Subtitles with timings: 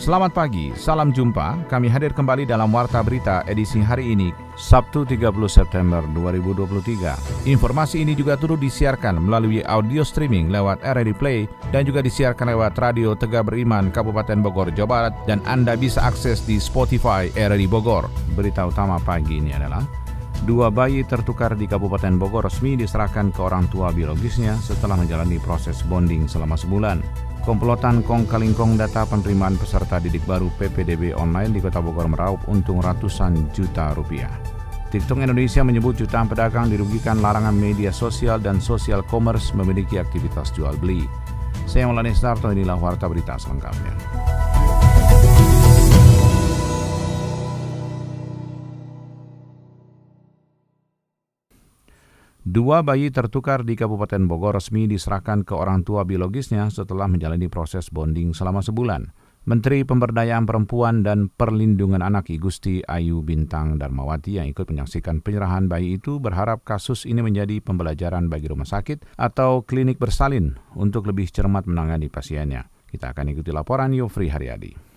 [0.00, 1.68] Selamat pagi, salam jumpa.
[1.68, 7.44] Kami hadir kembali dalam Warta Berita edisi hari ini, Sabtu 30 September 2023.
[7.44, 12.80] Informasi ini juga turut disiarkan melalui audio streaming lewat RRI Play dan juga disiarkan lewat
[12.80, 18.08] Radio Tegak Beriman Kabupaten Bogor, Jawa Barat dan Anda bisa akses di Spotify RRI Bogor.
[18.32, 19.84] Berita utama pagi ini adalah
[20.40, 25.84] Dua bayi tertukar di Kabupaten Bogor resmi diserahkan ke orang tua biologisnya setelah menjalani proses
[25.84, 27.29] bonding selama sebulan.
[27.50, 32.78] Komplotan kong kalingkong data penerimaan peserta didik baru PPDB online di Kota Bogor meraup untung
[32.78, 34.30] ratusan juta rupiah.
[34.94, 40.78] TikTok Indonesia menyebut jutaan pedagang dirugikan larangan media sosial dan sosial commerce memiliki aktivitas jual
[40.78, 41.10] beli.
[41.66, 43.98] Saya Maulana Starto, inilah Warta Berita selengkapnya.
[52.40, 57.92] Dua bayi tertukar di Kabupaten Bogor resmi diserahkan ke orang tua biologisnya setelah menjalani proses
[57.92, 59.12] bonding selama sebulan.
[59.44, 65.68] Menteri Pemberdayaan Perempuan dan Perlindungan Anak I Gusti Ayu Bintang Darmawati yang ikut menyaksikan penyerahan
[65.68, 71.28] bayi itu berharap kasus ini menjadi pembelajaran bagi rumah sakit atau klinik bersalin untuk lebih
[71.28, 72.72] cermat menangani pasiennya.
[72.88, 74.89] Kita akan ikuti laporan Yofri Haryadi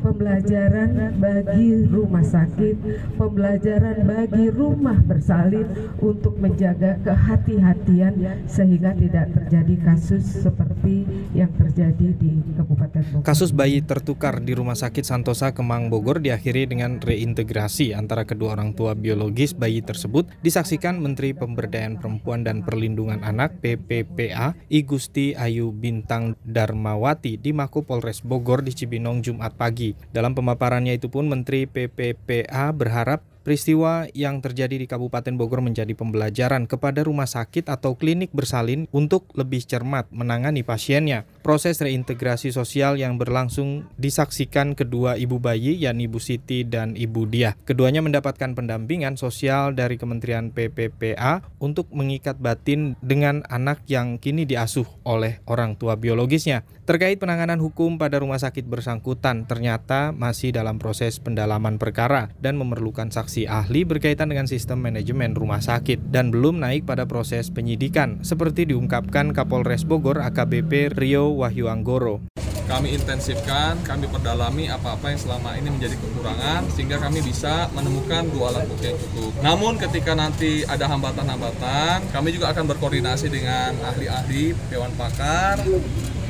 [0.00, 2.76] pembelajaran bagi rumah sakit,
[3.18, 5.66] pembelajaran bagi rumah bersalin
[5.98, 13.26] untuk menjaga kehati-hatian sehingga tidak terjadi kasus seperti yang terjadi di Kabupaten Bogor.
[13.26, 18.76] Kasus bayi tertukar di Rumah Sakit Santosa Kemang Bogor diakhiri dengan reintegrasi antara kedua orang
[18.76, 25.72] tua biologis bayi tersebut disaksikan Menteri Pemberdayaan Perempuan dan Perlindungan Anak PPPA I Gusti Ayu
[25.72, 29.79] Bintang Darmawati di Mako Polres Bogor di Cibinong Jumat pagi
[30.12, 36.68] Dalam pemaparannya itu pun Menteri PPPA berharap Peristiwa yang terjadi di Kabupaten Bogor menjadi pembelajaran
[36.68, 41.24] kepada rumah sakit atau klinik bersalin untuk lebih cermat menangani pasiennya.
[41.40, 47.56] Proses reintegrasi sosial yang berlangsung disaksikan kedua ibu bayi yakni Ibu Siti dan Ibu Dia.
[47.64, 54.84] Keduanya mendapatkan pendampingan sosial dari Kementerian PPPA untuk mengikat batin dengan anak yang kini diasuh
[55.08, 56.68] oleh orang tua biologisnya.
[56.84, 63.08] Terkait penanganan hukum pada rumah sakit bersangkutan ternyata masih dalam proses pendalaman perkara dan memerlukan
[63.08, 68.18] saksi saksi ahli berkaitan dengan sistem manajemen rumah sakit dan belum naik pada proses penyidikan,
[68.26, 72.26] seperti diungkapkan Kapolres Bogor AKBP Rio Wahyu Anggoro
[72.66, 78.54] kami intensifkan, kami perdalami apa-apa yang selama ini menjadi kekurangan sehingga kami bisa menemukan dua
[78.54, 79.30] alat bukti yang cukup.
[79.42, 85.58] Namun ketika nanti ada hambatan-hambatan, kami juga akan berkoordinasi dengan ahli-ahli Dewan Pakar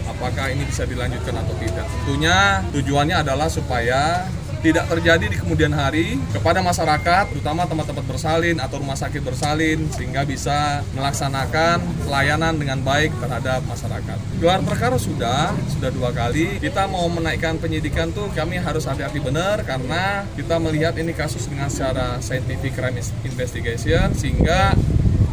[0.09, 1.84] apakah ini bisa dilanjutkan atau tidak.
[1.84, 4.25] Tentunya tujuannya adalah supaya
[4.60, 10.25] tidak terjadi di kemudian hari kepada masyarakat, terutama tempat-tempat bersalin atau rumah sakit bersalin, sehingga
[10.28, 14.19] bisa melaksanakan pelayanan dengan baik terhadap masyarakat.
[14.41, 16.60] Gelar perkara sudah, sudah dua kali.
[16.60, 21.72] Kita mau menaikkan penyidikan tuh kami harus hati-hati benar karena kita melihat ini kasus dengan
[21.72, 24.76] secara scientific crime investigation sehingga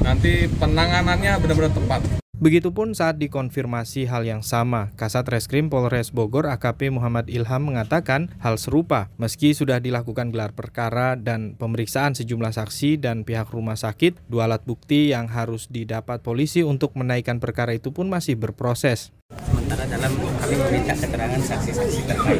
[0.03, 2.26] nanti penanganannya benar-benar tepat.
[2.37, 8.61] Begitupun saat dikonfirmasi hal yang sama, Kasat Reskrim Polres Bogor AKP Muhammad Ilham mengatakan hal
[8.61, 14.45] serupa meski sudah dilakukan gelar perkara dan pemeriksaan sejumlah saksi dan pihak rumah sakit, dua
[14.45, 19.09] alat bukti yang harus didapat polisi untuk menaikkan perkara itu pun masih berproses.
[19.35, 22.39] Sementara dalam kami meminta keterangan saksi-saksi terkait.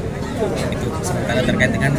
[0.72, 1.92] Itu sementara terkait dengan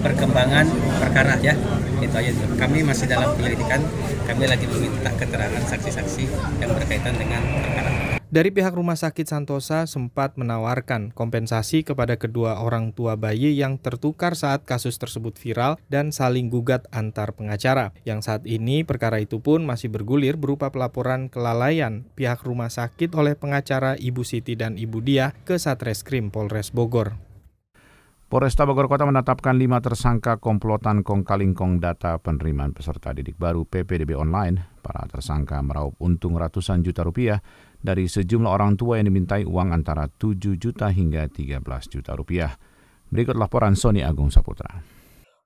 [0.00, 0.64] perkembangan
[0.96, 1.52] perkara ya.
[2.00, 2.32] Itu aja.
[2.56, 3.84] Kami masih dalam penyelidikan.
[4.24, 6.24] Kami lagi meminta keterangan saksi-saksi
[6.56, 7.89] yang berkaitan dengan perkara
[8.30, 14.38] dari pihak Rumah Sakit Santosa sempat menawarkan kompensasi kepada kedua orang tua bayi yang tertukar
[14.38, 17.90] saat kasus tersebut viral dan saling gugat antar pengacara.
[18.06, 23.34] Yang saat ini perkara itu pun masih bergulir berupa pelaporan kelalaian pihak rumah sakit oleh
[23.34, 27.18] pengacara Ibu Siti dan Ibu Dia ke Satreskrim Polres Bogor.
[28.30, 33.66] Polresta Bogor Kota menetapkan lima tersangka komplotan kong kaling kong data penerimaan peserta didik baru
[33.66, 34.78] PPDB online.
[34.78, 37.42] Para tersangka meraup untung ratusan juta rupiah
[37.80, 42.52] dari sejumlah orang tua yang dimintai uang antara 7 juta hingga 13 juta rupiah.
[43.10, 45.00] Berikut laporan Sony Agung Saputra.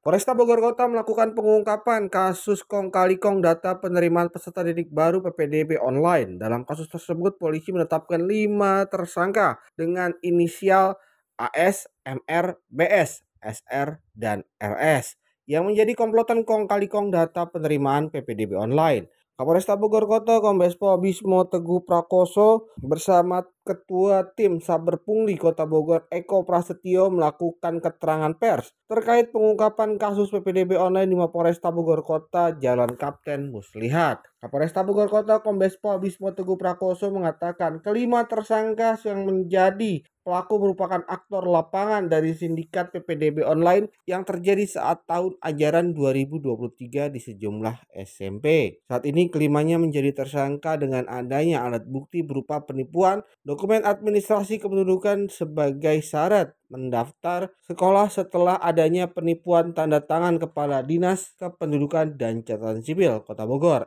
[0.05, 5.81] Polresta Bogor Kota melakukan pengungkapan kasus kong kali kong data penerimaan peserta didik baru PPDB
[5.81, 6.37] online.
[6.37, 11.01] Dalam kasus tersebut, polisi menetapkan lima tersangka dengan inisial
[11.41, 15.17] AS, MR, BS, SR, dan RS
[15.49, 19.09] yang menjadi komplotan kong kali kong data penerimaan PPDB online.
[19.35, 26.05] Kapolresta Bogor Kota Kombes Pol Bismo Teguh Prakoso bersama Ketua Tim Saber Pungli Kota Bogor
[26.13, 32.93] Eko Prasetyo melakukan keterangan pers terkait pengungkapan kasus PPDB online di Mapolresta Bogor Kota Jalan
[33.01, 34.21] Kapten Muslihat.
[34.45, 41.05] Kapolresta Bogor Kota Kombes Pol Bismo Teguh Prakoso mengatakan kelima tersangka yang menjadi pelaku merupakan
[41.05, 48.81] aktor lapangan dari sindikat PPDB online yang terjadi saat tahun ajaran 2023 di sejumlah SMP.
[48.89, 53.21] Saat ini kelimanya menjadi tersangka dengan adanya alat bukti berupa penipuan,
[53.55, 62.19] dokumen administrasi kependudukan sebagai syarat mendaftar sekolah setelah adanya penipuan tanda tangan Kepala Dinas Kependudukan
[62.19, 63.87] dan Catatan Sipil Kota Bogor.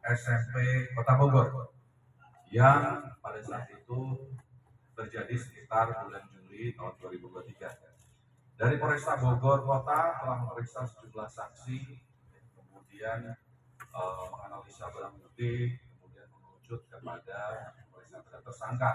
[0.00, 1.76] SMP Kota Bogor
[2.48, 4.16] yang pada saat itu
[4.96, 8.56] terjadi sekitar bulan Juli tahun 2023.
[8.56, 12.00] Dari Polresta Bogor Kota telah memeriksa sejumlah saksi,
[12.56, 13.28] kemudian
[13.92, 17.76] uh, menganalisa barang bukti, kemudian mengerucut kepada
[18.44, 18.90] tersangka,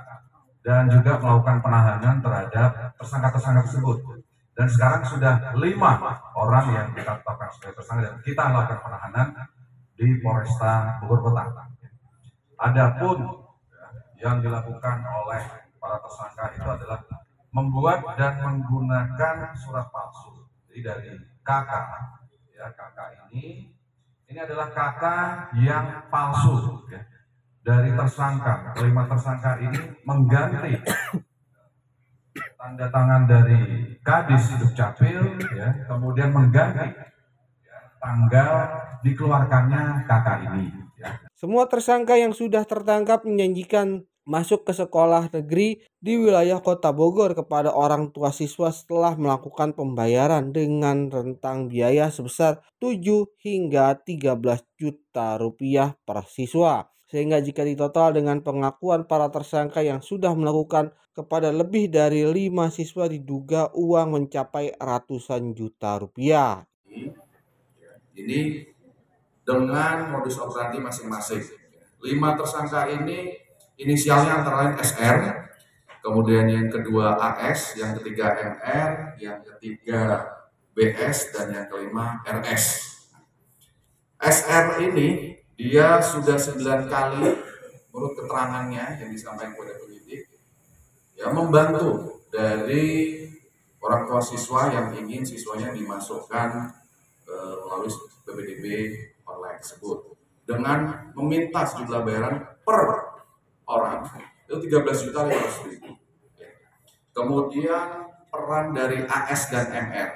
[0.62, 3.98] dan juga melakukan penahanan terhadap tersangka-tersangka tersebut.
[4.52, 5.98] Dan sekarang sudah lima
[6.38, 9.28] orang yang kita tetapkan sebagai tersangka dan kita lakukan penahanan
[9.96, 11.66] di Polresta Bogor Kota.
[12.62, 13.18] Adapun
[14.22, 15.42] yang dilakukan oleh
[15.82, 17.00] para tersangka itu adalah
[17.50, 20.46] membuat dan menggunakan surat palsu.
[20.70, 21.10] Jadi dari
[21.42, 22.22] kakak,
[22.54, 23.74] ya kakak ini,
[24.30, 26.86] ini adalah kakak yang palsu.
[26.94, 27.02] Ya.
[27.62, 30.82] Dari tersangka, kelima tersangka ini mengganti
[32.58, 33.60] tanda tangan dari
[34.02, 36.90] Kadis Dukcapil, ya, kemudian mengganti
[38.02, 38.52] tanggal
[39.06, 40.74] dikeluarkannya kakak ini.
[40.98, 41.22] Ya.
[41.38, 47.74] Semua tersangka yang sudah tertangkap menjanjikan masuk ke sekolah negeri di wilayah kota Bogor kepada
[47.74, 53.02] orang tua siswa setelah melakukan pembayaran dengan rentang biaya sebesar 7
[53.42, 54.38] hingga 13
[54.78, 56.91] juta rupiah per siswa.
[57.12, 63.04] Sehingga jika ditotal dengan pengakuan para tersangka yang sudah melakukan kepada lebih dari lima siswa
[63.12, 66.64] diduga uang mencapai ratusan juta rupiah.
[68.16, 68.64] Ini
[69.44, 71.44] dengan modus operandi masing-masing.
[72.00, 73.36] Lima tersangka ini
[73.76, 75.18] inisialnya antara lain SR,
[76.00, 80.32] kemudian yang kedua AS, yang ketiga MR, yang ketiga
[80.72, 82.88] BS, dan yang kelima RS.
[84.22, 87.22] SR ini dia sudah sembilan kali
[87.94, 90.26] menurut keterangannya yang disampaikan kepada penyidik
[91.14, 93.22] ya membantu dari
[93.78, 96.50] orang tua siswa yang ingin siswanya dimasukkan
[97.30, 97.94] uh, melalui
[98.26, 98.66] PPDB
[99.30, 100.18] online tersebut
[100.50, 102.36] dengan meminta sejumlah bayaran
[102.66, 102.82] per
[103.70, 104.10] orang
[104.50, 105.92] itu 13 juta 500 ribu.
[107.12, 107.88] Kemudian
[108.32, 110.12] peran dari AS dan MR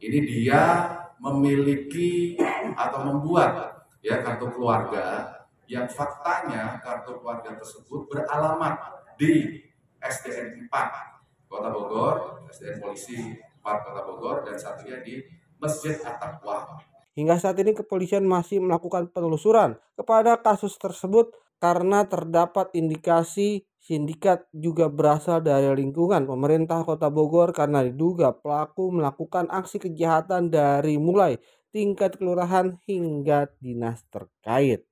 [0.00, 0.88] ini dia
[1.20, 2.40] memiliki
[2.76, 5.28] atau membuat ya kartu keluarga
[5.70, 8.80] yang faktanya kartu keluarga tersebut beralamat
[9.20, 9.60] di
[10.00, 15.20] SDN 4 Kota Bogor, SDN Polisi 4 Kota Bogor dan satunya di
[15.60, 16.80] Masjid At-Taqwa.
[17.14, 24.88] Hingga saat ini kepolisian masih melakukan penelusuran kepada kasus tersebut karena terdapat indikasi sindikat juga
[24.88, 31.36] berasal dari lingkungan pemerintah Kota Bogor karena diduga pelaku melakukan aksi kejahatan dari mulai
[31.70, 34.86] tingkat kelurahan hingga dinas terkait.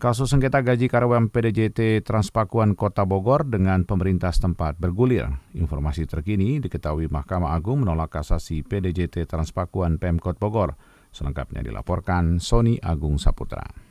[0.00, 5.28] Kasus sengketa gaji karyawan PDJT Transpakuan Kota Bogor dengan pemerintah setempat bergulir.
[5.52, 10.72] Informasi terkini diketahui Mahkamah Agung menolak kasasi PDJT Transpakuan Pemkot Bogor.
[11.12, 13.89] Selengkapnya dilaporkan Sony Agung Saputra.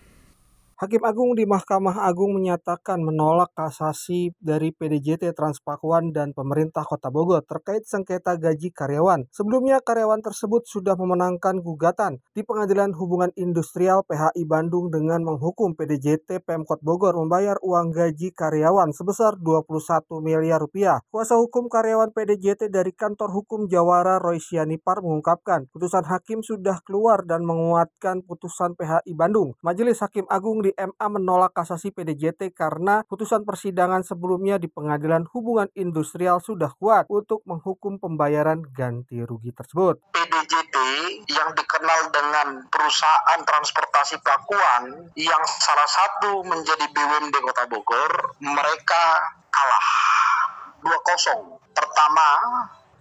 [0.79, 7.43] Hakim Agung di Mahkamah Agung menyatakan menolak kasasi dari PDJT Transpakuan dan pemerintah Kota Bogor
[7.43, 9.27] terkait sengketa gaji karyawan.
[9.27, 16.48] Sebelumnya karyawan tersebut sudah memenangkan gugatan di Pengadilan Hubungan Industrial PHI Bandung dengan menghukum PDJT
[16.48, 19.83] Pemkot Bogor membayar uang gaji karyawan sebesar 21
[20.24, 21.03] miliar rupiah.
[21.12, 27.27] Kuasa hukum karyawan PDJT dari Kantor Hukum Jawara Roy Sianipar mengungkapkan putusan hakim sudah keluar
[27.27, 29.59] dan menguatkan putusan PHI Bandung.
[29.59, 35.25] Majelis Hakim Agung di di MA menolak kasasi PDJT karena putusan persidangan sebelumnya di Pengadilan
[35.33, 39.97] Hubungan Industrial sudah kuat untuk menghukum pembayaran ganti rugi tersebut.
[40.13, 40.75] PDJT
[41.25, 49.03] yang dikenal dengan perusahaan transportasi Pakuan yang salah satu menjadi BUMD Kota Bogor, mereka
[49.49, 49.89] kalah
[50.85, 51.57] 2-0.
[51.73, 52.27] Pertama,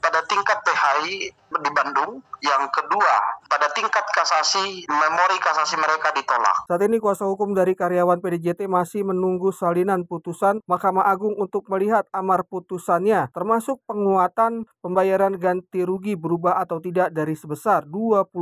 [0.08, 2.24] pada tingkat PHI di Bandung.
[2.40, 6.64] Yang kedua, pada tingkat kasasi, memori kasasi mereka ditolak.
[6.64, 12.08] Saat ini kuasa hukum dari karyawan PDJT masih menunggu salinan putusan Mahkamah Agung untuk melihat
[12.08, 18.32] amar putusannya, termasuk penguatan pembayaran ganti rugi berubah atau tidak dari sebesar 21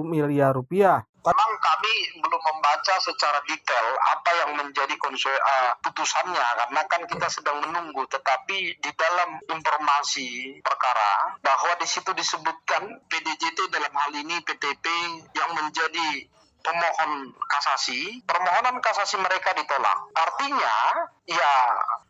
[0.00, 1.04] miliar rupiah.
[1.20, 1.52] Memang
[2.40, 8.02] membaca secara detail apa yang menjadi uh, putusannya karena kan kita sedang menunggu.
[8.08, 14.84] Tetapi di dalam informasi perkara bahwa di situ disebutkan PDJT dalam hal ini PTP
[15.36, 19.98] yang menjadi pemohon kasasi, permohonan kasasi mereka ditolak.
[20.14, 20.76] Artinya,
[21.26, 21.52] ya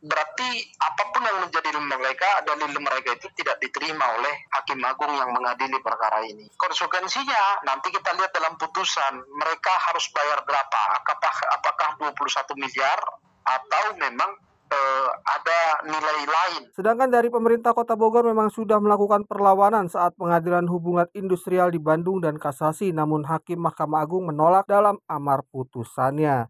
[0.03, 5.31] berarti apa pun yang menjadi mereka, dalil mereka itu tidak diterima oleh Hakim Agung yang
[5.31, 6.51] mengadili perkara ini.
[6.55, 10.81] Konsekuensinya, nanti kita lihat dalam putusan, mereka harus bayar berapa?
[11.01, 12.99] Apakah, apakah 21 miliar
[13.41, 16.63] atau memang uh, ada nilai lain.
[16.73, 22.23] Sedangkan dari pemerintah Kota Bogor memang sudah melakukan perlawanan saat pengadilan hubungan industrial di Bandung
[22.23, 26.49] dan kasasi, namun Hakim Mahkamah Agung menolak dalam amar putusannya.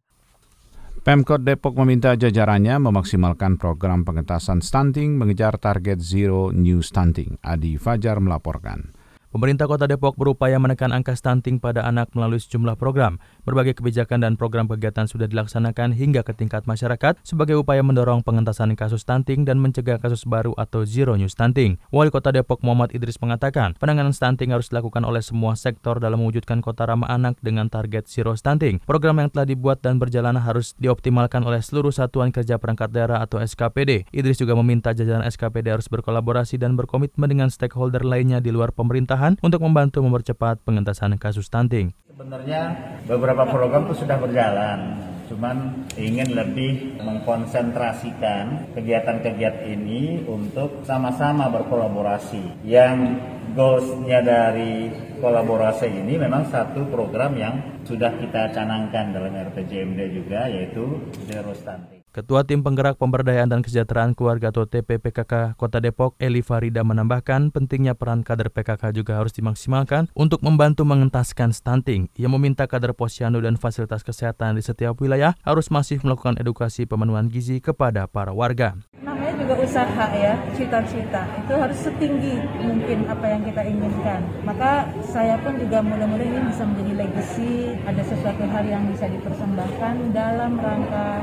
[1.00, 7.40] Pemkot Depok meminta jajarannya memaksimalkan program pengentasan stunting mengejar target zero new stunting.
[7.40, 8.92] Adi Fajar melaporkan.
[9.30, 13.22] Pemerintah Kota Depok berupaya menekan angka stunting pada anak melalui sejumlah program.
[13.42, 18.78] Berbagai kebijakan dan program kegiatan sudah dilaksanakan hingga ke tingkat masyarakat sebagai upaya mendorong pengentasan
[18.78, 21.76] kasus stunting dan mencegah kasus baru atau zero new stunting.
[21.90, 26.62] Wali Kota Depok Muhammad Idris mengatakan, penanganan stunting harus dilakukan oleh semua sektor dalam mewujudkan
[26.62, 28.78] kota ramah anak dengan target zero stunting.
[28.86, 33.42] Program yang telah dibuat dan berjalan harus dioptimalkan oleh seluruh satuan kerja perangkat daerah atau
[33.42, 34.06] SKPD.
[34.14, 39.00] Idris juga meminta jajaran SKPD harus berkolaborasi dan berkomitmen dengan stakeholder lainnya di luar pemerintah
[39.10, 41.94] pemerintahan untuk membantu mempercepat pengentasan kasus stunting.
[42.20, 42.76] Sebenarnya
[43.08, 44.92] beberapa program itu sudah berjalan,
[45.32, 52.60] cuman ingin lebih mengkonsentrasikan kegiatan-kegiatan ini untuk sama-sama berkolaborasi.
[52.60, 53.24] Yang
[53.56, 57.56] goalsnya dari kolaborasi ini memang satu program yang
[57.88, 61.99] sudah kita canangkan dalam RPJMD juga yaitu Zero Stunting.
[62.10, 67.94] Ketua Tim Penggerak Pemberdayaan dan Kesejahteraan Keluarga atau TPPKK Kota Depok, Eli Farida menambahkan pentingnya
[67.94, 72.10] peran kader PKK juga harus dimaksimalkan untuk membantu mengentaskan stunting.
[72.18, 77.30] Ia meminta kader posyandu dan fasilitas kesehatan di setiap wilayah harus masif melakukan edukasi pemenuhan
[77.30, 78.74] gizi kepada para warga.
[78.98, 81.30] Namanya juga usaha ya, cita-cita.
[81.46, 84.26] Itu harus setinggi mungkin apa yang kita inginkan.
[84.42, 89.94] Maka saya pun juga mudah-mudahan ini bisa menjadi legacy, ada sesuatu hal yang bisa dipersembahkan
[90.10, 91.22] dalam rangka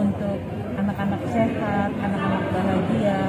[0.00, 0.38] untuk
[0.80, 3.20] anak-anak sehat, anak-anak bahagia,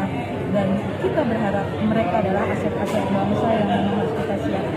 [0.55, 0.67] dan
[1.03, 4.70] kita berharap mereka adalah aset-aset bangsa yang harus kita siapkan.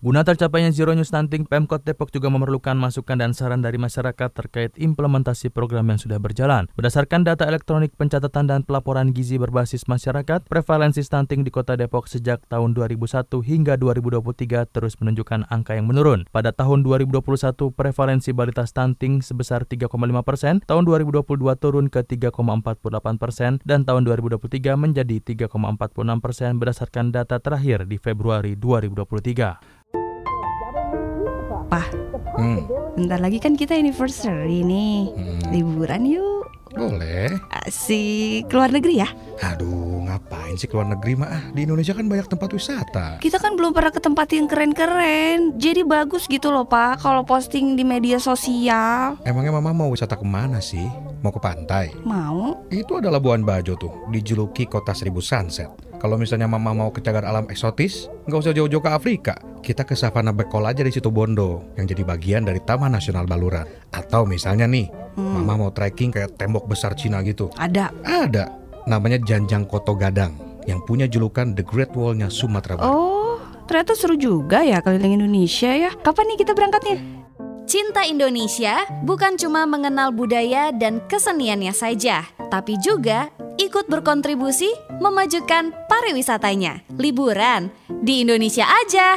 [0.00, 4.72] Guna tercapainya Zero New Stunting, Pemkot Depok juga memerlukan masukan dan saran dari masyarakat terkait
[4.80, 6.72] implementasi program yang sudah berjalan.
[6.72, 12.40] Berdasarkan data elektronik pencatatan dan pelaporan gizi berbasis masyarakat, prevalensi stunting di Kota Depok sejak
[12.48, 16.24] tahun 2001 hingga 2023 terus menunjukkan angka yang menurun.
[16.32, 19.84] Pada tahun 2021, prevalensi balita stunting sebesar 3,5
[20.24, 21.28] persen, tahun 2022
[21.60, 28.56] turun ke 3,48 persen, dan tahun 2023 menjadi 3,46 persen berdasarkan data terakhir di Februari
[28.56, 29.80] 2023.
[31.70, 31.86] Pah,
[32.34, 32.66] hmm.
[32.98, 35.14] bentar lagi kan kita anniversary nih.
[35.14, 35.54] Hmm.
[35.54, 36.50] Liburan yuk.
[36.70, 37.38] Boleh.
[37.50, 38.46] Asik.
[38.46, 39.08] Keluar negeri ya?
[39.42, 41.50] Aduh, ngapain sih keluar negeri mah?
[41.50, 43.06] Di Indonesia kan banyak tempat wisata.
[43.18, 45.58] Kita kan belum pernah ke tempat yang keren-keren.
[45.58, 49.18] Jadi bagus gitu loh, Pak, kalau posting di media sosial.
[49.26, 50.86] Emangnya Mama mau wisata ke mana sih?
[51.22, 51.90] Mau ke pantai?
[52.06, 52.66] Mau.
[52.70, 55.89] Itu adalah Labuan Bajo tuh, dijuluki kota seribu sunset.
[56.00, 59.36] Kalau misalnya mama mau ke cagar alam eksotis, nggak usah jauh-jauh ke Afrika.
[59.60, 63.68] Kita ke Savana Bekol aja di situ Bondo, yang jadi bagian dari Taman Nasional Baluran.
[63.92, 65.44] Atau misalnya nih, hmm.
[65.44, 67.52] mama mau trekking kayak tembok besar Cina gitu.
[67.60, 67.92] Ada.
[68.00, 68.48] Ada.
[68.88, 72.96] Namanya Janjang Koto Gadang, yang punya julukan The Great Wall-nya Sumatera Barat.
[72.96, 73.36] Oh,
[73.68, 75.92] ternyata seru juga ya keliling Indonesia ya.
[76.00, 77.19] Kapan nih kita berangkatnya?
[77.70, 83.30] Cinta Indonesia bukan cuma mengenal budaya dan keseniannya saja, tapi juga
[83.62, 86.82] ikut berkontribusi memajukan pariwisatanya.
[86.98, 89.14] Liburan di Indonesia aja.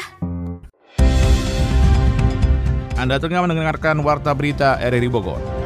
[2.93, 5.62] Anda tengah mendengarkan Warta Berita RRI Bogor.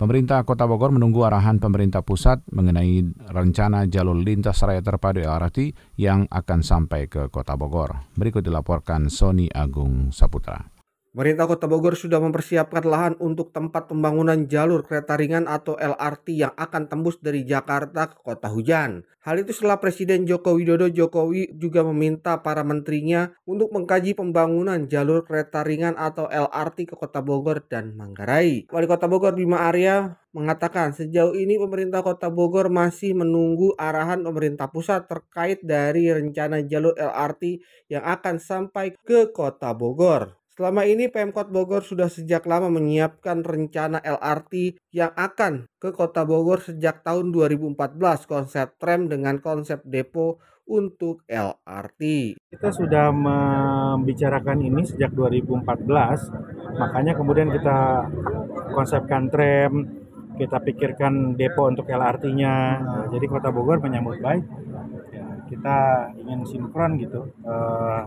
[0.00, 3.04] Pemerintah Kota Bogor menunggu arahan pemerintah pusat mengenai
[3.36, 8.08] rencana jalur lintas raya terpadu LRT yang akan sampai ke Kota Bogor.
[8.16, 10.79] Berikut dilaporkan Sony Agung Saputra.
[11.10, 16.54] Pemerintah Kota Bogor sudah mempersiapkan lahan untuk tempat pembangunan jalur kereta ringan atau LRT yang
[16.54, 19.02] akan tembus dari Jakarta ke Kota Hujan.
[19.26, 25.26] Hal itu setelah Presiden Joko Widodo Jokowi juga meminta para menterinya untuk mengkaji pembangunan jalur
[25.26, 28.70] kereta ringan atau LRT ke Kota Bogor dan Manggarai.
[28.70, 34.70] Wali Kota Bogor Bima Arya mengatakan sejauh ini pemerintah Kota Bogor masih menunggu arahan pemerintah
[34.70, 37.58] pusat terkait dari rencana jalur LRT
[37.90, 40.39] yang akan sampai ke Kota Bogor.
[40.60, 46.60] Selama ini Pemkot Bogor sudah sejak lama menyiapkan rencana LRT yang akan ke Kota Bogor
[46.60, 47.96] sejak tahun 2014
[48.28, 50.36] konsep tram dengan konsep depo
[50.68, 52.36] untuk LRT.
[52.52, 56.28] Kita sudah membicarakan ini sejak 2014,
[56.76, 58.04] makanya kemudian kita
[58.76, 59.88] konsepkan tram,
[60.36, 62.84] kita pikirkan depo untuk LRT-nya.
[63.08, 64.44] Jadi Kota Bogor menyambut baik.
[65.08, 65.78] Ya, kita
[66.20, 67.32] ingin sinkron gitu.
[67.48, 68.04] Uh,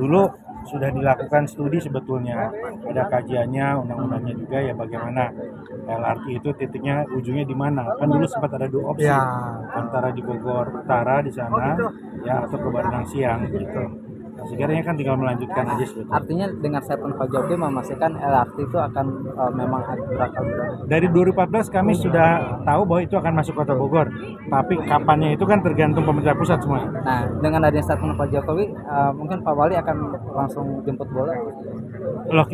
[0.00, 2.48] dulu sudah dilakukan studi sebetulnya
[2.88, 5.32] ada kajiannya undang-undangnya juga ya bagaimana
[5.84, 9.20] LRT itu titiknya ujungnya di mana kan dulu sempat ada dua opsi ya.
[9.76, 11.86] antara di Bogor Utara di sana oh, gitu.
[12.24, 14.03] ya atau ke Baranang Siang gitu
[14.42, 16.14] sekarang kan tinggal melanjutkan aja sebetulnya.
[16.18, 19.06] Artinya dengan statement Pak Jokowi memastikan LRT itu akan
[19.38, 19.80] uh, memang
[20.18, 20.42] bakal
[20.84, 24.10] dari 2014 kami sudah tahu bahwa itu akan masuk kota Bogor.
[24.50, 26.84] Tapi kapannya itu kan tergantung pemerintah pusat semua.
[26.84, 29.96] Nah, dengan adanya statement Pak Jokowi, uh, mungkin Pak Wali akan
[30.34, 31.32] langsung jemput bola.
[32.34, 32.46] Loh,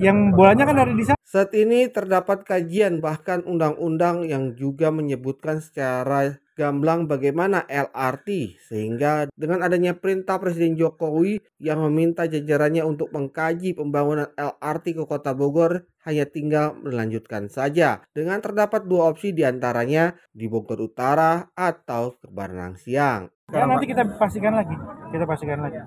[0.00, 1.18] yang bolanya kan dari di sana.
[1.28, 9.62] Saat ini terdapat kajian bahkan undang-undang yang juga menyebutkan secara gamblang bagaimana LRT sehingga dengan
[9.62, 16.26] adanya perintah Presiden Jokowi yang meminta jajarannya untuk mengkaji pembangunan LRT ke Kota Bogor hanya
[16.26, 22.74] tinggal melanjutkan saja dengan terdapat dua opsi di antaranya di Bogor Utara atau ke Baranang
[22.74, 23.37] Siang.
[23.48, 24.76] Ya nanti kita pastikan lagi,
[25.08, 25.80] kita pastikan lagi.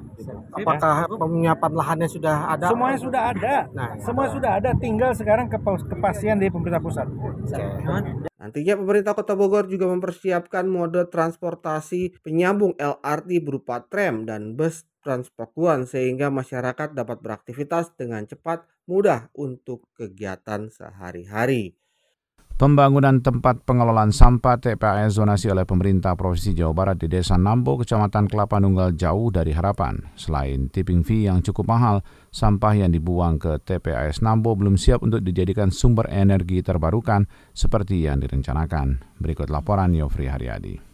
[0.50, 2.74] Apakah penyiapan lahannya sudah ada?
[2.74, 3.56] Semuanya sudah ada.
[3.70, 4.74] Nah, semua sudah ada.
[4.82, 7.06] Tinggal sekarang kepastian dari pemerintah pusat.
[8.41, 15.89] Nantinya pemerintah Kota Bogor juga mempersiapkan mode transportasi penyambung LRT berupa tram dan bus Transpakuan
[15.89, 21.74] sehingga masyarakat dapat beraktivitas dengan cepat mudah untuk kegiatan sehari-hari.
[22.62, 28.30] Pembangunan tempat pengelolaan sampah TPAS zonasi oleh pemerintah Provinsi Jawa Barat di Desa Nambo, Kecamatan
[28.30, 29.98] Kelapa Nunggal jauh dari harapan.
[30.13, 35.25] Selain tipping fee yang cukup mahal, sampah yang dibuang ke TPAS Nambo belum siap untuk
[35.25, 39.18] dijadikan sumber energi terbarukan seperti yang direncanakan.
[39.18, 40.90] Berikut laporan Yofri Haryadi.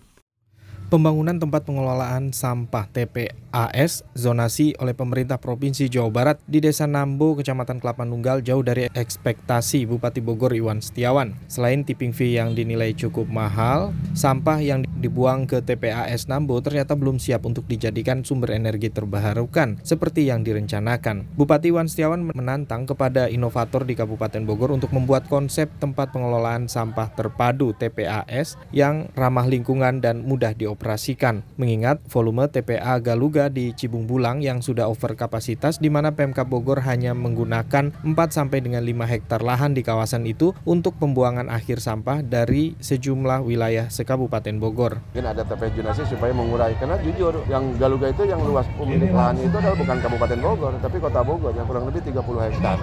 [0.88, 7.84] Pembangunan tempat pengelolaan sampah TPAS zonasi oleh pemerintah Provinsi Jawa Barat di Desa Nambo, Kecamatan
[7.84, 11.36] Kelapa Nunggal jauh dari ekspektasi Bupati Bogor Iwan Setiawan.
[11.52, 17.20] Selain tipping fee yang dinilai cukup mahal, sampah yang dibuang ke TPAS Nambo ternyata belum
[17.20, 21.28] siap untuk dijadikan sumber energi terbarukan seperti yang direncanakan.
[21.36, 27.12] Bupati Iwan Setiawan menantang kepada inovator di Kabupaten Bogor untuk membuat konsep tempat pengelolaan sampah
[27.12, 31.42] terpadu TPAS yang ramah lingkungan dan mudah dioperasikan dioperasikan.
[31.58, 36.86] Mengingat volume TPA Galuga di Cibung Bulang yang sudah over kapasitas di mana PMK Bogor
[36.86, 42.22] hanya menggunakan 4 sampai dengan 5 hektar lahan di kawasan itu untuk pembuangan akhir sampah
[42.22, 45.02] dari sejumlah wilayah sekabupaten Bogor.
[45.12, 49.42] Mungkin ada TPA jonasi supaya mengurai karena jujur yang Galuga itu yang luas pemilik lahan
[49.42, 52.78] itu adalah bukan Kabupaten Bogor tapi Kota Bogor yang kurang lebih 30 hektar.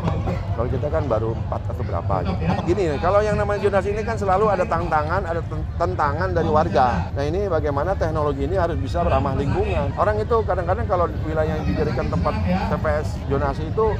[0.59, 2.43] Kalau kita kan baru 4 atau berapa gitu.
[2.75, 5.41] Gini, kalau yang namanya jonasi ini kan selalu ada tantangan, ada
[5.79, 7.11] tentangan dari warga.
[7.13, 9.93] Nah ini bagaimana bagaimana teknologi ini harus bisa ramah lingkungan.
[10.01, 12.33] Orang itu kadang-kadang kalau wilayah yang dijadikan tempat
[12.73, 13.93] TPS zonasi itu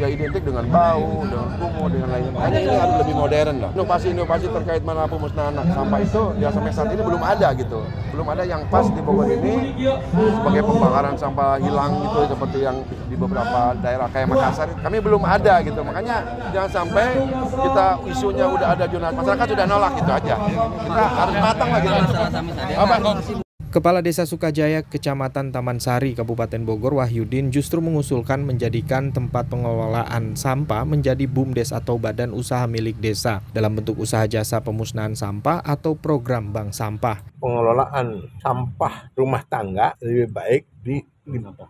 [0.00, 2.32] ya identik dengan bau, dengan kumuh, dengan lain lain.
[2.34, 3.70] Makanya ini harus lebih modern lah.
[3.74, 7.80] Inovasi-inovasi terkait mana pemusnahan sampah itu ya sampai saat ini belum ada gitu.
[8.14, 9.54] Belum ada yang pas di Bogor ini
[10.12, 12.76] sebagai pembakaran sampah hilang gitu seperti yang
[13.08, 14.68] di beberapa daerah kayak Makassar.
[14.78, 15.80] Kami belum ada gitu.
[15.82, 16.16] Makanya
[16.54, 17.06] jangan sampai
[17.50, 20.34] kita isunya udah ada zonasi masyarakat sudah nolak itu aja.
[20.86, 21.88] Kita harus matang lagi.
[22.76, 23.41] Apa?
[23.72, 30.84] Kepala Desa Sukajaya, Kecamatan Taman Sari, Kabupaten Bogor, Wahyudin justru mengusulkan menjadikan tempat pengelolaan sampah
[30.84, 36.52] menjadi BUMDes atau Badan Usaha Milik Desa dalam bentuk usaha jasa pemusnahan sampah atau program
[36.52, 37.24] bank sampah.
[37.40, 41.00] Pengelolaan sampah rumah tangga lebih baik di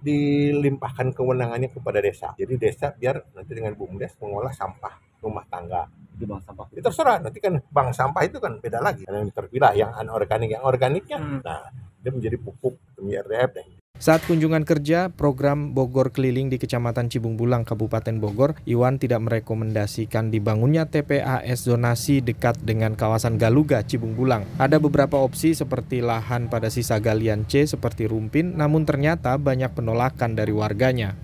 [0.02, 2.34] dilimpahkan kewenangannya kepada desa.
[2.34, 6.66] Jadi desa biar nanti dengan BUMDes mengolah sampah rumah tangga di bank sampah.
[6.74, 9.06] Itu terserah nanti kan bank sampah itu kan beda lagi.
[9.06, 11.22] Yang terpilah yang anorganik yang organiknya.
[11.22, 11.38] Hmm.
[11.46, 17.38] Nah, dia menjadi pupuk demi RDF saat kunjungan kerja program Bogor Keliling di Kecamatan Cibung
[17.38, 24.42] Bulang, Kabupaten Bogor, Iwan tidak merekomendasikan dibangunnya TPAS zonasi dekat dengan kawasan Galuga, Cibung Bulang.
[24.58, 30.34] Ada beberapa opsi seperti lahan pada sisa galian C seperti Rumpin, namun ternyata banyak penolakan
[30.34, 31.14] dari warganya.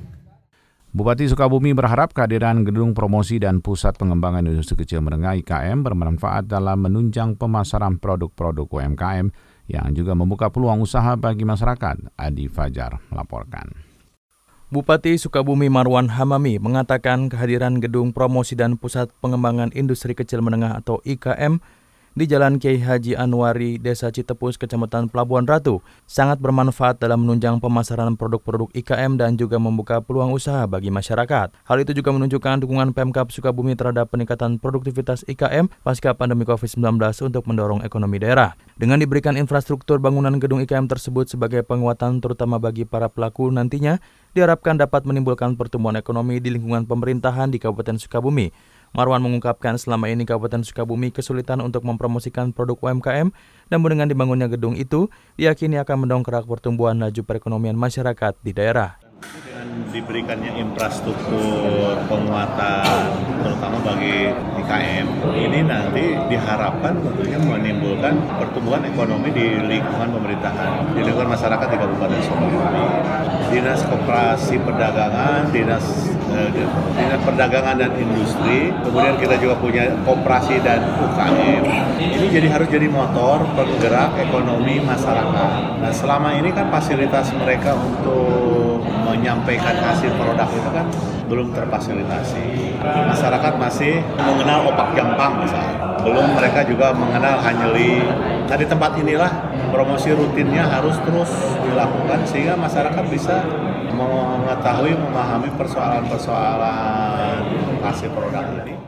[0.94, 6.78] Bupati Sukabumi berharap kehadiran gedung promosi dan pusat pengembangan industri kecil menengah IKM bermanfaat dalam
[6.78, 9.34] menunjang pemasaran produk-produk UMKM
[9.68, 12.16] yang juga membuka peluang usaha bagi masyarakat.
[12.16, 13.70] Adi Fajar melaporkan.
[14.68, 21.00] Bupati Sukabumi Marwan Hamami mengatakan kehadiran gedung promosi dan pusat pengembangan industri kecil menengah atau
[21.08, 21.60] IKM
[22.18, 28.18] di Jalan Kiai Haji Anwari, Desa Citepus, Kecamatan Pelabuhan Ratu, sangat bermanfaat dalam menunjang pemasaran
[28.18, 31.54] produk-produk IKM dan juga membuka peluang usaha bagi masyarakat.
[31.54, 37.46] Hal itu juga menunjukkan dukungan Pemkap Sukabumi terhadap peningkatan produktivitas IKM pasca pandemi COVID-19 untuk
[37.46, 38.58] mendorong ekonomi daerah.
[38.74, 44.02] Dengan diberikan infrastruktur bangunan gedung IKM tersebut sebagai penguatan terutama bagi para pelaku nantinya,
[44.34, 48.77] diharapkan dapat menimbulkan pertumbuhan ekonomi di lingkungan pemerintahan di Kabupaten Sukabumi.
[48.98, 53.30] Marwan mengungkapkan selama ini Kabupaten Sukabumi kesulitan untuk mempromosikan produk UMKM,
[53.70, 55.06] namun dengan dibangunnya gedung itu,
[55.38, 58.98] diyakini akan mendongkrak pertumbuhan laju perekonomian masyarakat di daerah.
[59.18, 63.02] Dengan diberikannya infrastruktur penguatan,
[63.42, 64.30] terutama bagi
[64.62, 71.76] IKM, ini nanti diharapkan tentunya menimbulkan pertumbuhan ekonomi di lingkungan pemerintahan, di lingkungan masyarakat di
[71.82, 72.84] Kabupaten Sukabumi.
[73.50, 75.82] Dinas Koperasi Perdagangan, Dinas
[76.30, 76.50] eh,
[76.94, 81.62] Dinas Perdagangan dan Industri, kemudian kita juga punya koperasi dan UKM.
[81.98, 85.50] Ini jadi harus jadi motor penggerak ekonomi masyarakat.
[85.82, 90.86] Nah, selama ini kan fasilitas mereka untuk menyampaikan hasil produk itu kan
[91.28, 92.78] belum terfasilitasi.
[92.82, 95.76] Masyarakat masih mengenal opak jampang misalnya.
[96.00, 98.00] Belum mereka juga mengenal hanyeli.
[98.48, 99.32] Nah di tempat inilah
[99.68, 101.28] promosi rutinnya harus terus
[101.60, 103.44] dilakukan sehingga masyarakat bisa
[103.92, 107.42] mengetahui, memahami persoalan-persoalan
[107.82, 108.87] hasil produk ini.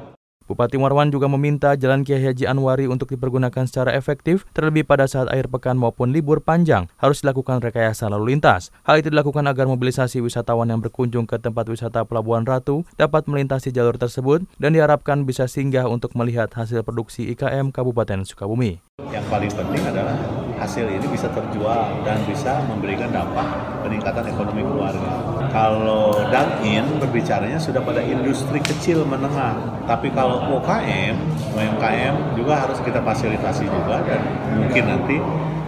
[0.51, 5.31] Bupati Marwan juga meminta Jalan Kiai Haji Anwari untuk dipergunakan secara efektif, terlebih pada saat
[5.31, 8.75] akhir pekan maupun libur panjang, harus dilakukan rekayasa lalu lintas.
[8.83, 13.71] Hal itu dilakukan agar mobilisasi wisatawan yang berkunjung ke tempat wisata Pelabuhan Ratu dapat melintasi
[13.71, 18.83] jalur tersebut dan diharapkan bisa singgah untuk melihat hasil produksi IKM Kabupaten Sukabumi.
[19.15, 20.19] Yang paling penting adalah
[20.61, 23.49] hasil ini bisa terjual dan bisa memberikan dampak
[23.81, 25.17] peningkatan ekonomi keluarga.
[25.49, 29.57] Kalau dine-in berbicaranya sudah pada industri kecil menengah,
[29.89, 31.17] tapi kalau UKM,
[31.57, 34.21] UMKM juga harus kita fasilitasi juga dan
[34.53, 35.17] mungkin nanti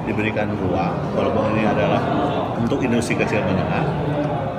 [0.04, 2.02] diberikan ruang, walaupun ini adalah
[2.60, 3.86] untuk industri kecil menengah,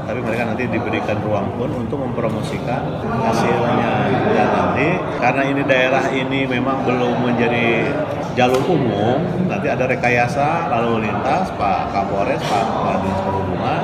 [0.04, 3.94] tapi mereka nanti diberikan ruang pun untuk mempromosikan hasilnya
[4.36, 4.88] dan nanti.
[5.20, 7.88] Karena ini daerah ini memang belum menjadi
[8.34, 13.84] jalur umum nanti ada rekayasa lalu lintas Pak Kapolres Pak Dinas Perhubungan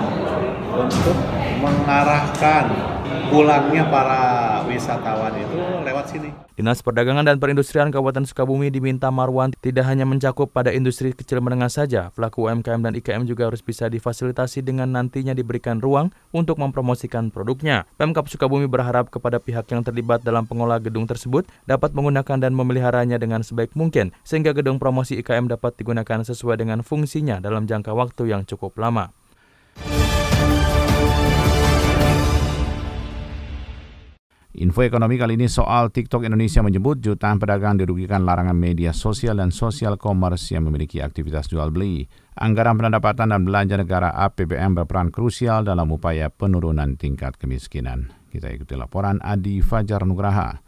[0.73, 1.17] untuk
[1.61, 2.65] mengarahkan
[3.29, 4.23] pulangnya para
[4.69, 6.29] wisatawan itu lewat sini.
[6.53, 11.71] Dinas Perdagangan dan Perindustrian Kabupaten Sukabumi diminta Marwan tidak hanya mencakup pada industri kecil menengah
[11.73, 17.33] saja, pelaku UMKM dan IKM juga harus bisa difasilitasi dengan nantinya diberikan ruang untuk mempromosikan
[17.33, 17.89] produknya.
[17.97, 23.17] Pemkap Sukabumi berharap kepada pihak yang terlibat dalam pengolah gedung tersebut dapat menggunakan dan memeliharanya
[23.17, 28.29] dengan sebaik mungkin, sehingga gedung promosi IKM dapat digunakan sesuai dengan fungsinya dalam jangka waktu
[28.29, 29.09] yang cukup lama.
[34.59, 39.55] Info ekonomi kali ini soal TikTok Indonesia menyebut jutaan pedagang dirugikan larangan media sosial dan
[39.55, 42.11] sosial commerce yang memiliki aktivitas jual beli.
[42.35, 48.11] Anggaran pendapatan dan belanja negara APBN berperan krusial dalam upaya penurunan tingkat kemiskinan.
[48.27, 50.59] Kita ikuti laporan Adi Fajar Nugraha.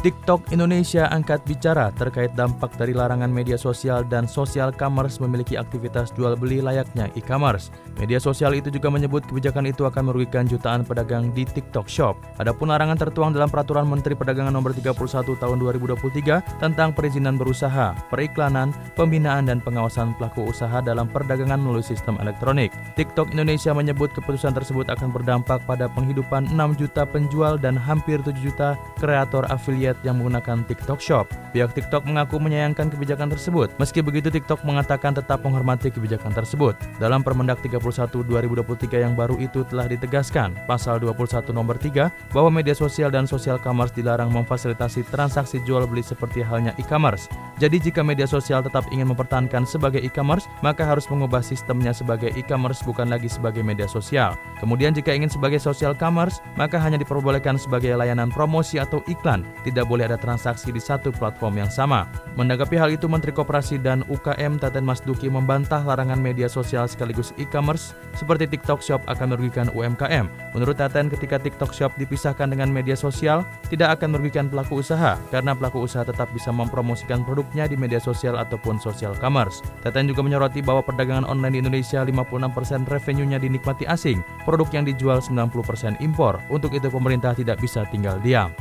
[0.00, 6.12] TikTok Indonesia angkat bicara terkait dampak dari larangan media sosial dan sosial commerce memiliki aktivitas
[6.16, 7.68] jual beli layaknya e-commerce.
[7.94, 12.18] Media sosial itu juga menyebut kebijakan itu akan merugikan jutaan pedagang di TikTok Shop.
[12.42, 14.98] Adapun larangan tertuang dalam Peraturan Menteri Perdagangan Nomor 31
[15.38, 22.18] Tahun 2023 tentang perizinan berusaha, periklanan, pembinaan dan pengawasan pelaku usaha dalam perdagangan melalui sistem
[22.18, 22.74] elektronik.
[22.98, 28.34] TikTok Indonesia menyebut keputusan tersebut akan berdampak pada penghidupan 6 juta penjual dan hampir 7
[28.42, 31.30] juta kreator afiliat yang menggunakan TikTok Shop.
[31.54, 33.70] Pihak TikTok mengaku menyayangkan kebijakan tersebut.
[33.78, 36.74] Meski begitu, TikTok mengatakan tetap menghormati kebijakan tersebut.
[36.98, 42.72] Dalam Permendak 31 2023 yang baru itu telah ditegaskan, pasal 21 nomor 3, bahwa media
[42.72, 47.26] sosial dan sosial commerce dilarang memfasilitasi transaksi jual beli seperti halnya e-commerce.
[47.58, 52.82] Jadi jika media sosial tetap ingin mempertahankan sebagai e-commerce, maka harus mengubah sistemnya sebagai e-commerce
[52.86, 54.38] bukan lagi sebagai media sosial.
[54.62, 59.90] Kemudian jika ingin sebagai social commerce, maka hanya diperbolehkan sebagai layanan promosi atau iklan, tidak
[59.90, 62.06] boleh ada transaksi di satu platform yang sama.
[62.38, 67.34] Menanggapi hal itu, Menteri Koperasi dan UKM Teten Mas Duki membantah larangan media sosial sekaligus
[67.34, 67.73] e-commerce
[68.14, 70.30] seperti TikTok Shop akan merugikan UMKM.
[70.54, 75.52] Menurut Teten, ketika TikTok Shop dipisahkan dengan media sosial, tidak akan merugikan pelaku usaha karena
[75.52, 79.60] pelaku usaha tetap bisa mempromosikan produknya di media sosial ataupun social commerce.
[79.82, 85.18] Teten juga menyoroti bahwa perdagangan online di Indonesia 56% revenue-nya dinikmati asing, produk yang dijual
[85.22, 86.38] 90% impor.
[86.50, 88.54] Untuk itu pemerintah tidak bisa tinggal diam.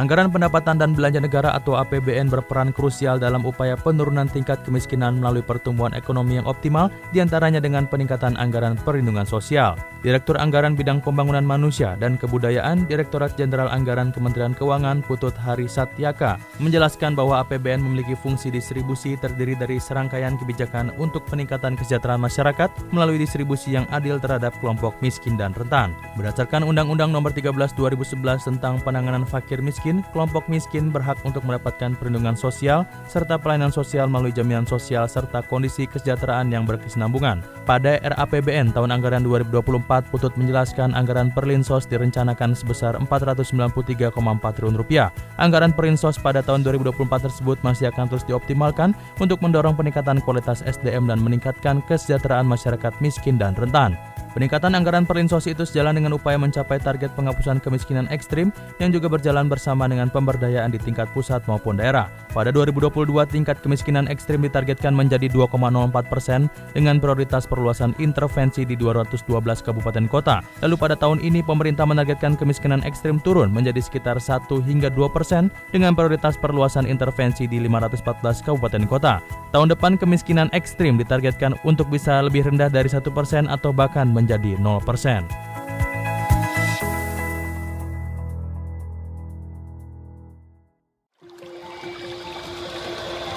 [0.00, 5.44] Anggaran pendapatan dan belanja negara atau APBN berperan krusial dalam upaya penurunan tingkat kemiskinan melalui
[5.44, 9.76] pertumbuhan ekonomi yang optimal, di antaranya dengan peningkatan anggaran perlindungan sosial.
[10.00, 16.40] Direktur Anggaran Bidang Pembangunan Manusia dan Kebudayaan Direktorat Jenderal Anggaran Kementerian Keuangan Putut Hari Satyaka
[16.56, 23.20] menjelaskan bahwa APBN memiliki fungsi distribusi terdiri dari serangkaian kebijakan untuk peningkatan kesejahteraan masyarakat melalui
[23.20, 25.92] distribusi yang adil terhadap kelompok miskin dan rentan.
[26.16, 32.38] Berdasarkan Undang-Undang Nomor 13 2011 tentang Penanganan Fakir Miskin, kelompok miskin berhak untuk mendapatkan perlindungan
[32.38, 37.42] sosial serta pelayanan sosial melalui jaminan sosial serta kondisi kesejahteraan yang berkesinambungan.
[37.66, 44.14] Pada RAPBN tahun anggaran 2024, Putut menjelaskan anggaran Perlinsos direncanakan sebesar 493,4
[44.54, 45.10] triliun rupiah.
[45.42, 51.10] Anggaran Perlinsos pada tahun 2024 tersebut masih akan terus dioptimalkan untuk mendorong peningkatan kualitas SDM
[51.10, 53.98] dan meningkatkan kesejahteraan masyarakat miskin dan rentan.
[54.30, 59.50] Peningkatan anggaran Perlinsos itu sejalan dengan upaya mencapai target penghapusan kemiskinan ekstrim yang juga berjalan
[59.50, 62.06] bersama dengan pemberdayaan di tingkat pusat maupun daerah.
[62.30, 66.46] Pada 2022, tingkat kemiskinan ekstrim ditargetkan menjadi 2,04 persen
[66.78, 69.26] dengan prioritas perluasan intervensi di 212
[69.66, 70.46] kabupaten kota.
[70.62, 75.50] Lalu pada tahun ini, pemerintah menargetkan kemiskinan ekstrim turun menjadi sekitar 1 hingga 2 persen
[75.74, 79.18] dengan prioritas perluasan intervensi di 514 kabupaten kota.
[79.50, 84.60] Tahun depan, kemiskinan ekstrim ditargetkan untuk bisa lebih rendah dari 1 persen atau bahkan menjadi
[84.60, 85.24] 0 persen.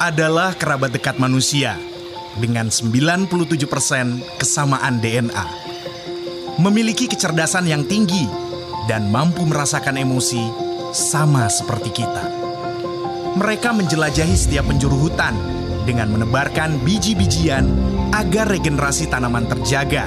[0.03, 1.79] adalah kerabat dekat manusia
[2.35, 3.31] dengan 97%
[4.35, 5.45] kesamaan DNA.
[6.59, 8.27] Memiliki kecerdasan yang tinggi
[8.91, 10.43] dan mampu merasakan emosi
[10.91, 12.25] sama seperti kita.
[13.39, 15.33] Mereka menjelajahi setiap penjuru hutan
[15.87, 17.63] dengan menebarkan biji-bijian
[18.11, 20.05] agar regenerasi tanaman terjaga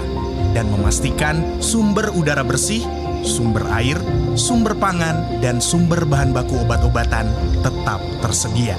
[0.52, 2.85] dan memastikan sumber udara bersih,
[3.26, 3.98] sumber air,
[4.38, 7.26] sumber pangan, dan sumber bahan baku obat-obatan
[7.64, 8.78] tetap tersedia.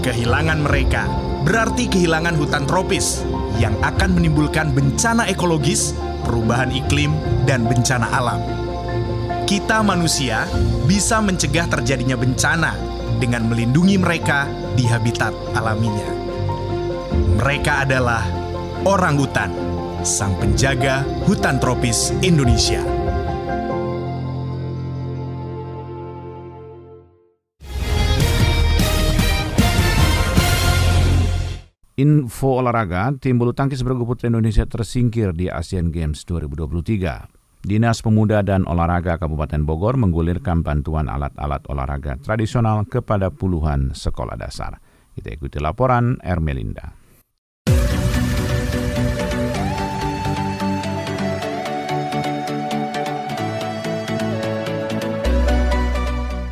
[0.00, 1.04] Kehilangan mereka
[1.42, 3.24] berarti kehilangan hutan tropis
[3.58, 7.12] yang akan menimbulkan bencana ekologis, perubahan iklim,
[7.44, 8.40] dan bencana alam.
[9.48, 10.44] Kita manusia
[10.84, 12.76] bisa mencegah terjadinya bencana
[13.16, 14.44] dengan melindungi mereka
[14.76, 16.08] di habitat alaminya.
[17.40, 18.22] Mereka adalah
[18.84, 19.50] orang hutan,
[20.08, 22.80] sang penjaga hutan tropis Indonesia.
[32.00, 37.68] Info olahraga, tim bulu tangkis bergu putri Indonesia tersingkir di Asian Games 2023.
[37.68, 44.80] Dinas Pemuda dan Olahraga Kabupaten Bogor menggulirkan bantuan alat-alat olahraga tradisional kepada puluhan sekolah dasar.
[45.12, 46.97] Kita ikuti laporan Ermelinda.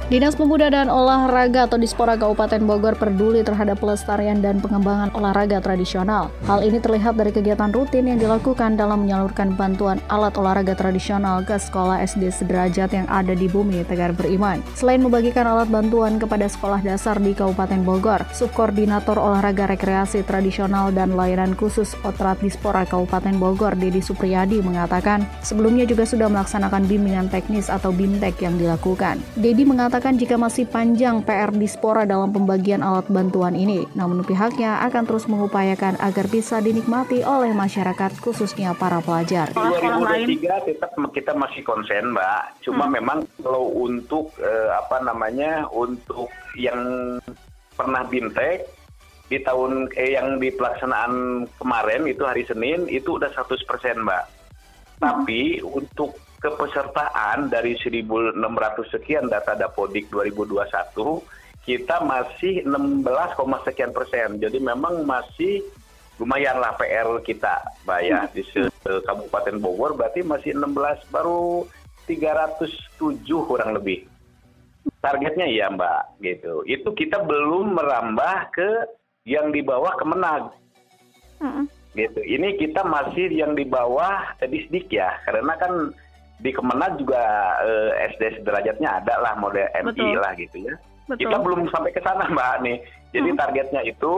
[0.07, 6.31] Dinas Pemuda dan Olahraga atau Dispora Kabupaten Bogor peduli terhadap pelestarian dan pengembangan olahraga tradisional.
[6.47, 11.59] Hal ini terlihat dari kegiatan rutin yang dilakukan dalam menyalurkan bantuan alat olahraga tradisional ke
[11.59, 14.63] sekolah SD sederajat yang ada di bumi Tegar Beriman.
[14.79, 21.19] Selain membagikan alat bantuan kepada sekolah dasar di Kabupaten Bogor, Subkoordinator Olahraga Rekreasi Tradisional dan
[21.19, 27.67] Layanan Khusus Otrat Dispora Kabupaten Bogor, Dedi Supriyadi mengatakan, sebelumnya juga sudah melaksanakan bimbingan teknis
[27.67, 29.19] atau BIMTEK yang dilakukan.
[29.35, 34.85] Dedi mengatakan mengatakan jika masih panjang PR Dispora dalam pembagian alat bantuan ini, namun pihaknya
[34.85, 39.49] akan terus mengupayakan agar bisa dinikmati oleh masyarakat khususnya para pelajar.
[39.57, 42.61] 2023 tetap kita masih konsen, Mbak.
[42.61, 42.93] Cuma hmm.
[42.93, 46.29] memang kalau untuk eh, apa namanya untuk
[46.61, 47.17] yang
[47.73, 48.69] pernah bintek
[49.33, 53.65] di tahun eh, yang di pelaksanaan kemarin itu hari Senin itu udah 100%
[54.05, 54.25] Mbak.
[54.29, 55.01] Hmm.
[55.01, 58.39] Tapi untuk kepesertaan dari 1.600
[58.95, 60.63] sekian data Dapodik 2021
[61.67, 63.03] kita masih 16,
[63.67, 64.39] sekian persen.
[64.39, 65.67] Jadi memang masih
[66.23, 68.47] lumayanlah PR kita, Mbak ya, di
[68.87, 71.67] Kabupaten Bogor berarti masih 16 baru
[72.07, 74.07] 307 kurang lebih.
[75.03, 76.63] Targetnya ya Mbak, gitu.
[76.71, 78.71] Itu kita belum merambah ke
[79.27, 80.55] yang di bawah Kemenag.
[81.99, 82.21] Gitu.
[82.23, 85.91] Ini kita masih yang di bawah Disdik ya, karena kan
[86.37, 87.23] di Kemenag juga
[87.65, 90.21] eh, SD sederajatnya ada lah model MI Betul.
[90.21, 90.75] lah gitu ya.
[91.09, 91.21] Betul.
[91.27, 92.79] Kita belum sampai ke sana Mbak nih.
[93.15, 93.39] Jadi hmm.
[93.39, 94.15] targetnya itu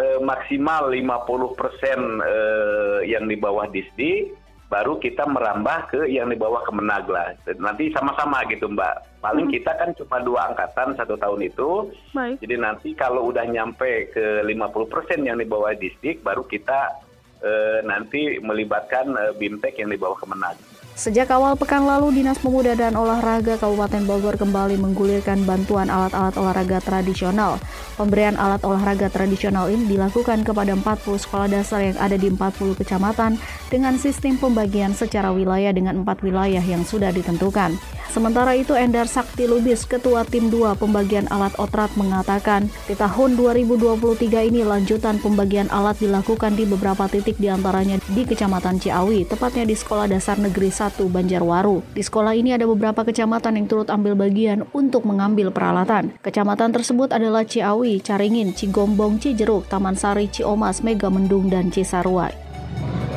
[0.00, 4.32] eh, maksimal 50 persen eh, yang di bawah Disdi,
[4.72, 7.36] baru kita merambah ke yang di bawah Kemenag lah.
[7.60, 9.20] Nanti sama-sama gitu Mbak.
[9.20, 9.54] Paling hmm.
[9.60, 11.92] kita kan cuma dua angkatan satu tahun itu.
[12.16, 12.40] Baik.
[12.40, 17.04] Jadi nanti kalau udah nyampe ke 50 persen yang di bawah Disdik, baru kita
[17.44, 20.56] eh, nanti melibatkan eh, BIMTEK yang di bawah Kemenag.
[20.94, 26.78] Sejak awal pekan lalu, Dinas Pemuda dan Olahraga Kabupaten Bogor kembali menggulirkan bantuan alat-alat olahraga
[26.78, 27.58] tradisional.
[27.98, 33.34] Pemberian alat olahraga tradisional ini dilakukan kepada 40 sekolah dasar yang ada di 40 kecamatan
[33.74, 37.74] dengan sistem pembagian secara wilayah dengan empat wilayah yang sudah ditentukan.
[38.14, 44.46] Sementara itu, Endar Sakti Lubis, Ketua Tim 2 Pembagian Alat Otrat mengatakan, di tahun 2023
[44.46, 49.74] ini lanjutan pembagian alat dilakukan di beberapa titik di antaranya di Kecamatan Ciawi, tepatnya di
[49.74, 51.80] Sekolah Dasar Negeri 1 Banjarwaru.
[51.96, 56.12] Di sekolah ini ada beberapa kecamatan yang turut ambil bagian untuk mengambil peralatan.
[56.20, 62.34] Kecamatan tersebut adalah Ciawi, Caringin, Cigombong, Cijeruk, Taman Sari, Ciomas, Megamendung, dan Cisarua.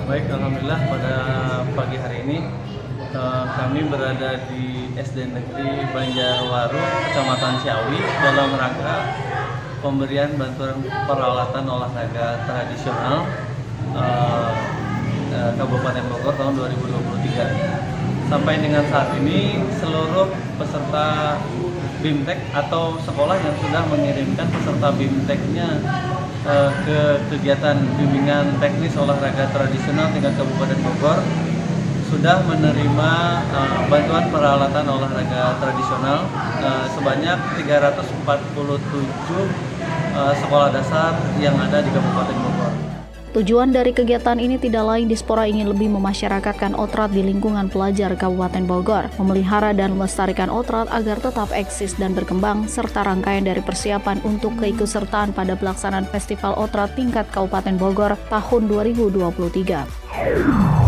[0.07, 1.15] Baik, Alhamdulillah pada
[1.75, 2.37] pagi hari ini
[3.11, 6.79] eh, kami berada di SD Negeri Banjarwaru,
[7.11, 8.95] Kecamatan Ciawi dalam rangka
[9.81, 13.29] pemberian bantuan peralatan olahraga tradisional
[13.93, 14.51] uh,
[15.33, 18.27] uh, Kabupaten Bogor tahun 2023.
[18.27, 20.27] Sampai dengan saat ini seluruh
[20.59, 21.39] peserta
[22.03, 25.67] BIMTEK atau sekolah yang sudah mengirimkan peserta BIMTEKnya
[26.45, 26.99] uh, ke
[27.33, 31.19] kegiatan bimbingan teknis olahraga tradisional tingkat Kabupaten Bogor
[32.07, 33.11] sudah menerima
[33.51, 36.23] uh, bantuan peralatan olahraga tradisional
[36.63, 38.07] uh, sebanyak 347
[40.15, 42.86] uh, sekolah dasar yang ada di Kabupaten Bogor.
[43.35, 48.63] Tujuan dari kegiatan ini tidak lain Dispora ingin lebih memasyarakatkan otrat di lingkungan pelajar Kabupaten
[48.63, 54.55] Bogor, memelihara dan melestarikan otrat agar tetap eksis dan berkembang, serta rangkaian dari persiapan untuk
[54.63, 60.86] keikutsertaan pada pelaksanaan Festival Otrat tingkat Kabupaten Bogor tahun 2023.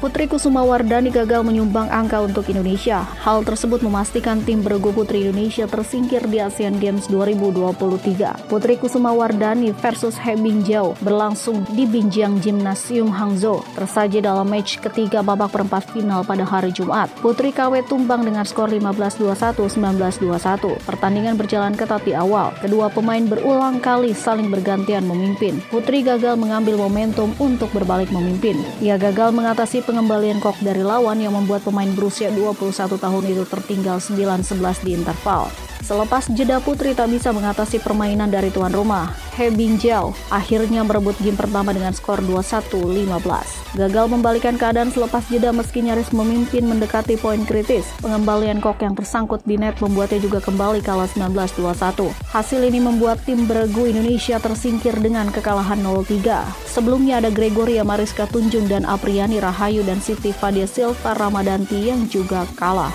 [0.00, 3.04] Putri Kusuma Wardani gagal menyumbang angka untuk Indonesia.
[3.20, 8.48] Hal tersebut memastikan tim bergu putri Indonesia tersingkir di Asian Games 2023.
[8.48, 15.20] Putri Kusuma Wardani versus He Bingjao berlangsung di Binjiang Gymnasium Hangzhou, tersaji dalam match ketiga
[15.20, 17.12] babak perempat final pada hari Jumat.
[17.20, 20.80] Putri KW tumbang dengan skor 15-21, 19-21.
[20.80, 22.56] Pertandingan berjalan ketat di awal.
[22.64, 25.60] Kedua pemain berulang kali saling bergantian memimpin.
[25.68, 28.56] Putri gagal mengambil momentum untuk berbalik memimpin.
[28.80, 33.98] Ia gagal mengatasi pengembalian kok dari lawan yang membuat pemain berusia 21 tahun itu tertinggal
[33.98, 35.50] 9-11 di interval.
[35.82, 41.34] Selepas jeda Putri tak bisa mengatasi permainan dari tuan rumah, He Bingjao akhirnya merebut game
[41.34, 43.74] pertama dengan skor 21-15.
[43.74, 47.88] Gagal membalikan keadaan selepas jeda meski nyaris memimpin mendekati poin kritis.
[48.04, 52.12] Pengembalian kok yang tersangkut di net membuatnya juga kembali kalah 19-21.
[52.28, 56.44] Hasil ini membuat tim beregu Indonesia tersingkir dengan kekalahan 0-3.
[56.68, 62.48] Sebelumnya ada Gregoria Mariska Tunjung dan Apriani Rahayu dan Siti Fadia Silva Ramadanti yang juga
[62.56, 62.92] kalah.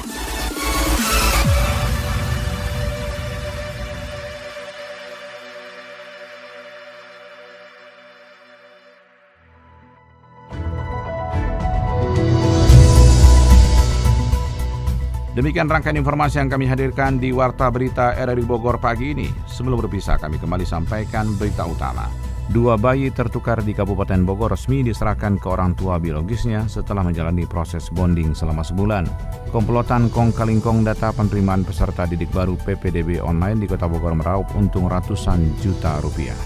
[15.36, 19.28] Demikian rangkaian informasi yang kami hadirkan di Warta Berita RRI Bogor pagi ini.
[19.44, 22.25] Sebelum berpisah, kami kembali sampaikan berita utama.
[22.46, 27.90] Dua bayi tertukar di Kabupaten Bogor resmi diserahkan ke orang tua biologisnya setelah menjalani proses
[27.90, 29.10] bonding selama sebulan.
[29.50, 34.86] Komplotan kong kalingkong data penerimaan peserta didik baru PPDB online di Kota Bogor meraup untung
[34.86, 36.38] ratusan juta rupiah.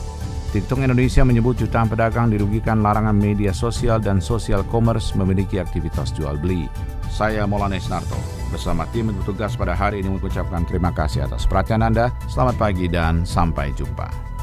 [0.56, 6.40] TikTok Indonesia menyebut jutaan pedagang dirugikan larangan media sosial dan sosial commerce memiliki aktivitas jual
[6.40, 6.72] beli.
[7.12, 8.18] Saya Molanes Narto
[8.50, 12.10] bersama tim bertugas pada hari ini mengucapkan terima kasih atas perhatian Anda.
[12.32, 14.39] Selamat pagi dan sampai jumpa.